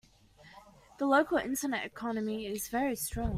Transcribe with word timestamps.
The 0.97 1.05
local 1.05 1.37
internet 1.37 1.85
economy 1.85 2.47
is 2.47 2.69
very 2.69 2.95
strong. 2.95 3.29